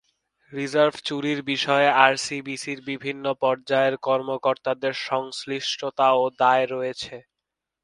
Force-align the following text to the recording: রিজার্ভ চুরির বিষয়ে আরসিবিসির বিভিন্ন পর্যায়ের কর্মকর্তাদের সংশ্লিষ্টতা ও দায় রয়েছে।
রিজার্ভ 0.51 0.95
চুরির 1.05 1.39
বিষয়ে 1.43 1.89
আরসিবিসির 1.99 2.79
বিভিন্ন 2.87 3.25
পর্যায়ের 3.41 3.95
কর্মকর্তাদের 3.99 4.93
সংশ্লিষ্টতা 5.07 6.07
ও 6.13 6.23
দায় 6.39 6.65
রয়েছে। 6.67 7.15